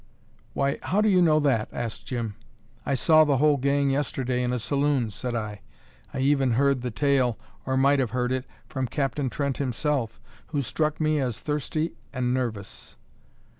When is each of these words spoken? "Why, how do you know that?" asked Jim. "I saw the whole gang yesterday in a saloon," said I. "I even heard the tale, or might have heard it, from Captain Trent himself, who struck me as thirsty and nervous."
"Why, 0.53 0.79
how 0.81 0.99
do 1.01 1.09
you 1.09 1.21
know 1.21 1.39
that?" 1.41 1.69
asked 1.71 2.07
Jim. 2.07 2.33
"I 2.87 2.95
saw 2.95 3.23
the 3.23 3.37
whole 3.37 3.57
gang 3.57 3.91
yesterday 3.91 4.41
in 4.41 4.51
a 4.51 4.57
saloon," 4.57 5.11
said 5.11 5.35
I. 5.35 5.61
"I 6.11 6.21
even 6.21 6.53
heard 6.53 6.81
the 6.81 6.89
tale, 6.89 7.37
or 7.67 7.77
might 7.77 7.99
have 7.99 8.09
heard 8.09 8.31
it, 8.31 8.45
from 8.67 8.87
Captain 8.87 9.29
Trent 9.29 9.57
himself, 9.57 10.19
who 10.47 10.63
struck 10.63 10.99
me 10.99 11.19
as 11.19 11.39
thirsty 11.39 11.91
and 12.11 12.33
nervous." 12.33 12.97